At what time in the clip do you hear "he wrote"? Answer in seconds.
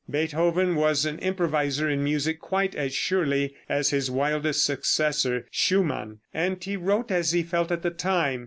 6.63-7.11